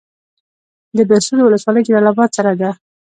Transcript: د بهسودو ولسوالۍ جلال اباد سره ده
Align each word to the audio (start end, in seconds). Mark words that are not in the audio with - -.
د 0.97 0.99
بهسودو 1.09 1.43
ولسوالۍ 1.47 1.81
جلال 1.87 2.05
اباد 2.11 2.29
سره 2.37 2.51
ده 2.59 2.69